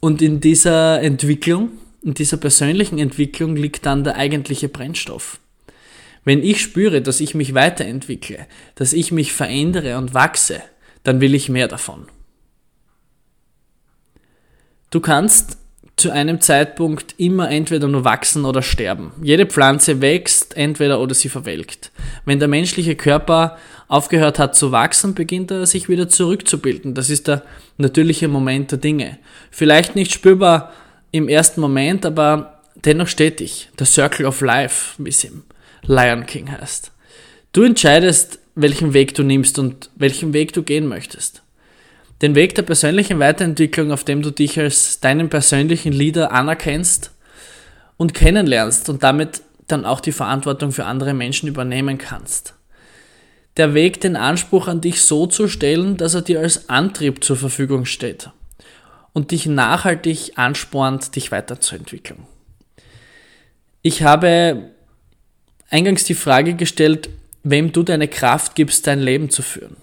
Und 0.00 0.20
in 0.20 0.40
dieser 0.40 1.00
Entwicklung, 1.00 1.70
in 2.02 2.14
dieser 2.14 2.36
persönlichen 2.36 2.98
Entwicklung 2.98 3.56
liegt 3.56 3.86
dann 3.86 4.04
der 4.04 4.16
eigentliche 4.16 4.68
Brennstoff. 4.68 5.38
Wenn 6.24 6.42
ich 6.42 6.60
spüre, 6.60 7.02
dass 7.02 7.20
ich 7.20 7.34
mich 7.34 7.54
weiterentwickle, 7.54 8.46
dass 8.74 8.92
ich 8.92 9.12
mich 9.12 9.32
verändere 9.32 9.98
und 9.98 10.14
wachse, 10.14 10.62
dann 11.02 11.20
will 11.20 11.34
ich 11.34 11.48
mehr 11.48 11.68
davon. 11.68 12.06
Du 14.90 15.00
kannst 15.00 15.58
zu 15.96 16.10
einem 16.10 16.40
Zeitpunkt 16.40 17.14
immer 17.18 17.50
entweder 17.50 17.86
nur 17.86 18.04
wachsen 18.04 18.44
oder 18.44 18.62
sterben. 18.62 19.12
Jede 19.22 19.46
Pflanze 19.46 20.00
wächst 20.00 20.56
entweder 20.56 21.00
oder 21.00 21.14
sie 21.14 21.28
verwelkt. 21.28 21.92
Wenn 22.24 22.38
der 22.38 22.48
menschliche 22.48 22.96
Körper 22.96 23.58
aufgehört 23.88 24.38
hat 24.38 24.56
zu 24.56 24.72
wachsen, 24.72 25.14
beginnt 25.14 25.50
er 25.50 25.66
sich 25.66 25.88
wieder 25.88 26.08
zurückzubilden. 26.08 26.94
Das 26.94 27.10
ist 27.10 27.28
der 27.28 27.42
natürliche 27.78 28.28
Moment 28.28 28.70
der 28.70 28.78
Dinge. 28.78 29.18
Vielleicht 29.50 29.94
nicht 29.94 30.12
spürbar 30.12 30.72
im 31.12 31.28
ersten 31.28 31.60
Moment, 31.60 32.04
aber 32.04 32.60
dennoch 32.74 33.06
stetig. 33.06 33.68
Der 33.78 33.86
Circle 33.86 34.26
of 34.26 34.40
Life, 34.40 34.94
wie 34.98 35.10
es 35.10 35.22
im 35.22 35.44
Lion 35.82 36.26
King 36.26 36.50
heißt. 36.50 36.90
Du 37.52 37.62
entscheidest, 37.62 38.38
welchen 38.54 38.94
Weg 38.94 39.14
du 39.14 39.22
nimmst 39.22 39.58
und 39.58 39.90
welchen 39.94 40.32
Weg 40.32 40.52
du 40.54 40.62
gehen 40.62 40.88
möchtest. 40.88 41.42
Den 42.22 42.34
Weg 42.34 42.54
der 42.54 42.62
persönlichen 42.62 43.18
Weiterentwicklung, 43.18 43.92
auf 43.92 44.04
dem 44.04 44.22
du 44.22 44.30
dich 44.30 44.58
als 44.58 45.00
deinen 45.00 45.28
persönlichen 45.28 45.92
Leader 45.92 46.32
anerkennst 46.32 47.10
und 47.96 48.14
kennenlernst 48.14 48.88
und 48.88 49.02
damit 49.02 49.42
dann 49.68 49.84
auch 49.84 50.00
die 50.00 50.12
Verantwortung 50.12 50.72
für 50.72 50.84
andere 50.86 51.14
Menschen 51.14 51.48
übernehmen 51.48 51.98
kannst. 51.98 52.54
Der 53.58 53.74
Weg, 53.74 54.00
den 54.00 54.16
Anspruch 54.16 54.66
an 54.66 54.80
dich 54.80 55.02
so 55.02 55.26
zu 55.26 55.46
stellen, 55.46 55.96
dass 55.98 56.14
er 56.14 56.22
dir 56.22 56.40
als 56.40 56.70
Antrieb 56.70 57.22
zur 57.22 57.36
Verfügung 57.36 57.84
steht 57.84 58.30
und 59.12 59.30
dich 59.30 59.46
nachhaltig 59.46 60.32
anspornt, 60.36 61.16
dich 61.16 61.32
weiterzuentwickeln. 61.32 62.26
Ich 63.82 64.02
habe 64.02 64.70
eingangs 65.70 66.04
die 66.04 66.14
Frage 66.14 66.54
gestellt, 66.54 67.10
wem 67.42 67.72
du 67.72 67.82
deine 67.82 68.08
Kraft 68.08 68.54
gibst, 68.54 68.86
dein 68.86 69.00
Leben 69.00 69.30
zu 69.30 69.42
führen. 69.42 69.76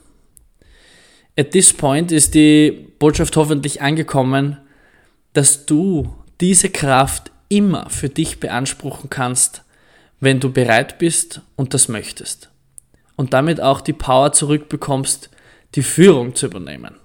At 1.37 1.51
this 1.51 1.73
point 1.73 2.11
ist 2.11 2.33
die 2.35 2.87
Botschaft 2.99 3.35
hoffentlich 3.35 3.81
angekommen, 3.81 4.57
dass 5.33 5.65
du 5.65 6.13
diese 6.41 6.69
Kraft 6.69 7.31
immer 7.49 7.89
für 7.89 8.09
dich 8.09 8.39
beanspruchen 8.39 9.09
kannst, 9.09 9.63
wenn 10.19 10.39
du 10.39 10.51
bereit 10.51 10.99
bist 10.99 11.41
und 11.55 11.73
das 11.73 11.87
möchtest. 11.87 12.49
Und 13.15 13.33
damit 13.33 13.61
auch 13.61 13.81
die 13.81 13.93
Power 13.93 14.31
zurückbekommst, 14.31 15.29
die 15.75 15.83
Führung 15.83 16.35
zu 16.35 16.45
übernehmen. 16.45 16.95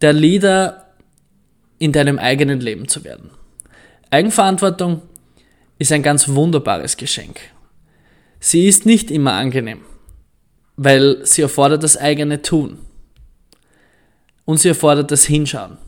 Der 0.00 0.12
Leader 0.12 0.94
in 1.78 1.92
deinem 1.92 2.18
eigenen 2.18 2.60
Leben 2.60 2.88
zu 2.88 3.04
werden. 3.04 3.30
Eigenverantwortung 4.10 5.02
ist 5.78 5.92
ein 5.92 6.02
ganz 6.02 6.28
wunderbares 6.28 6.96
Geschenk. 6.96 7.40
Sie 8.40 8.66
ist 8.66 8.86
nicht 8.86 9.10
immer 9.10 9.32
angenehm, 9.32 9.80
weil 10.76 11.24
sie 11.26 11.42
erfordert 11.42 11.82
das 11.82 11.96
eigene 11.96 12.42
Tun. 12.42 12.78
Und 14.44 14.58
sie 14.58 14.68
erfordert 14.68 15.10
das 15.10 15.24
Hinschauen. 15.24 15.78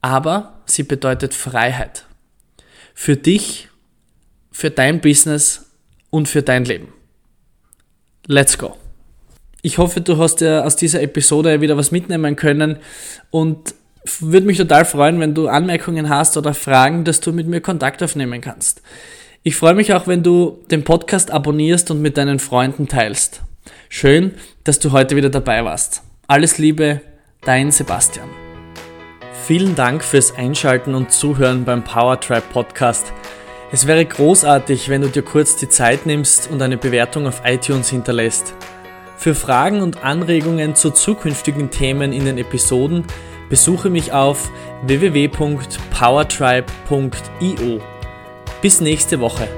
Aber 0.00 0.60
sie 0.66 0.82
bedeutet 0.82 1.34
Freiheit. 1.34 2.04
Für 2.94 3.16
dich, 3.16 3.68
für 4.50 4.70
dein 4.70 5.00
Business 5.00 5.70
und 6.10 6.28
für 6.28 6.42
dein 6.42 6.64
Leben. 6.64 6.92
Let's 8.26 8.58
go. 8.58 8.76
Ich 9.62 9.78
hoffe, 9.78 10.00
du 10.00 10.18
hast 10.18 10.40
ja 10.40 10.62
aus 10.62 10.76
dieser 10.76 11.02
Episode 11.02 11.60
wieder 11.60 11.76
was 11.76 11.90
mitnehmen 11.90 12.36
können 12.36 12.78
und 13.30 13.74
würde 14.20 14.46
mich 14.46 14.58
total 14.58 14.84
freuen, 14.84 15.18
wenn 15.18 15.34
du 15.34 15.48
Anmerkungen 15.48 16.08
hast 16.08 16.36
oder 16.36 16.54
Fragen, 16.54 17.04
dass 17.04 17.20
du 17.20 17.32
mit 17.32 17.48
mir 17.48 17.60
Kontakt 17.60 18.02
aufnehmen 18.02 18.40
kannst. 18.40 18.82
Ich 19.42 19.56
freue 19.56 19.74
mich 19.74 19.92
auch, 19.92 20.06
wenn 20.06 20.22
du 20.22 20.58
den 20.70 20.84
Podcast 20.84 21.30
abonnierst 21.30 21.90
und 21.90 22.00
mit 22.00 22.16
deinen 22.16 22.38
Freunden 22.38 22.86
teilst. 22.86 23.42
Schön, 23.88 24.34
dass 24.64 24.78
du 24.78 24.92
heute 24.92 25.16
wieder 25.16 25.30
dabei 25.30 25.64
warst. 25.64 26.02
Alles 26.28 26.58
Liebe, 26.58 27.00
dein 27.44 27.72
Sebastian. 27.72 28.28
Vielen 29.46 29.74
Dank 29.74 30.04
fürs 30.04 30.36
Einschalten 30.36 30.94
und 30.94 31.10
Zuhören 31.10 31.64
beim 31.64 31.82
Powertribe 31.82 32.46
Podcast. 32.52 33.12
Es 33.72 33.86
wäre 33.86 34.04
großartig, 34.04 34.88
wenn 34.88 35.02
du 35.02 35.08
dir 35.08 35.22
kurz 35.22 35.56
die 35.56 35.68
Zeit 35.68 36.06
nimmst 36.06 36.50
und 36.50 36.62
eine 36.62 36.76
Bewertung 36.76 37.26
auf 37.26 37.42
iTunes 37.44 37.90
hinterlässt. 37.90 38.54
Für 39.18 39.34
Fragen 39.34 39.82
und 39.82 40.04
Anregungen 40.04 40.76
zu 40.76 40.92
zukünftigen 40.92 41.70
Themen 41.70 42.12
in 42.12 42.24
den 42.24 42.38
Episoden 42.38 43.04
besuche 43.50 43.90
mich 43.90 44.12
auf 44.12 44.52
www.powertribe.io. 44.86 47.80
Bis 48.62 48.80
nächste 48.80 49.18
Woche. 49.18 49.48